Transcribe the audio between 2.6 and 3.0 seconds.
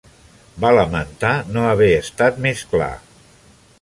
clar.